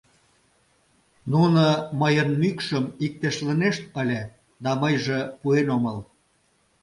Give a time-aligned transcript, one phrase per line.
[1.31, 1.65] —Нуно
[2.01, 4.21] мыйын мӱкшым иктешлынешт ыле,
[4.63, 5.97] да мыйже пуэн омыл.